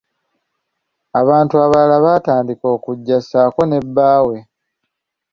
Abantu 1.21 1.53
abalala 1.65 1.97
baatandika 2.05 2.65
okuggya 2.75 3.17
saako 3.29 3.61
ne 3.67 3.79
bbawe. 3.85 4.37